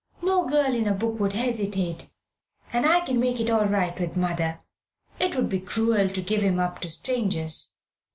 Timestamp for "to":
6.09-6.21, 6.81-6.89